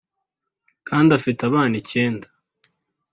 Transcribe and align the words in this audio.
kandi 0.87 1.09
afite 1.17 1.41
abana 1.49 1.73
icyenda 1.81 2.27